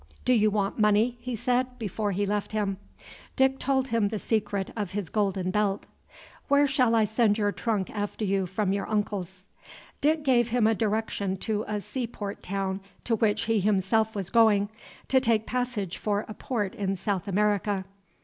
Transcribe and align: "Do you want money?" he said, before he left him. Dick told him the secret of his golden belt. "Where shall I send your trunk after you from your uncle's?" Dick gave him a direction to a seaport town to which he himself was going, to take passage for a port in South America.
"Do 0.25 0.33
you 0.33 0.49
want 0.49 0.79
money?" 0.79 1.19
he 1.21 1.35
said, 1.35 1.77
before 1.77 2.11
he 2.11 2.25
left 2.25 2.53
him. 2.53 2.77
Dick 3.35 3.59
told 3.59 3.89
him 3.89 4.07
the 4.07 4.17
secret 4.17 4.71
of 4.75 4.89
his 4.93 5.09
golden 5.09 5.51
belt. 5.51 5.85
"Where 6.47 6.65
shall 6.65 6.95
I 6.95 7.03
send 7.03 7.37
your 7.37 7.51
trunk 7.51 7.91
after 7.91 8.25
you 8.25 8.47
from 8.47 8.73
your 8.73 8.89
uncle's?" 8.89 9.45
Dick 10.01 10.23
gave 10.23 10.49
him 10.49 10.65
a 10.65 10.73
direction 10.73 11.37
to 11.45 11.65
a 11.67 11.79
seaport 11.81 12.41
town 12.41 12.81
to 13.03 13.15
which 13.17 13.43
he 13.43 13.59
himself 13.59 14.15
was 14.15 14.31
going, 14.31 14.69
to 15.07 15.19
take 15.21 15.45
passage 15.45 15.99
for 15.99 16.25
a 16.27 16.33
port 16.33 16.73
in 16.73 16.95
South 16.95 17.27
America. 17.27 17.85